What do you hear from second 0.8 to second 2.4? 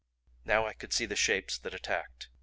see the Shapes that attacked.